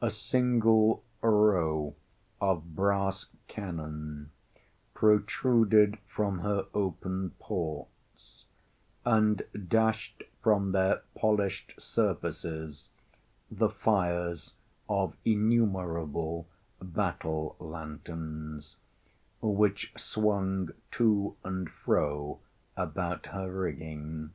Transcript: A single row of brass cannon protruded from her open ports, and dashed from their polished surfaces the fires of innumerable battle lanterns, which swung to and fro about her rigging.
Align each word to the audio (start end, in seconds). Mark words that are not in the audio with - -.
A 0.00 0.08
single 0.08 1.04
row 1.20 1.94
of 2.40 2.74
brass 2.74 3.26
cannon 3.48 4.30
protruded 4.94 5.98
from 6.06 6.38
her 6.38 6.64
open 6.72 7.32
ports, 7.38 8.46
and 9.04 9.42
dashed 9.68 10.22
from 10.42 10.72
their 10.72 11.02
polished 11.14 11.74
surfaces 11.78 12.88
the 13.50 13.68
fires 13.68 14.54
of 14.88 15.14
innumerable 15.26 16.48
battle 16.80 17.54
lanterns, 17.58 18.76
which 19.42 19.92
swung 19.98 20.70
to 20.92 21.36
and 21.44 21.68
fro 21.68 22.40
about 22.74 23.26
her 23.26 23.52
rigging. 23.52 24.30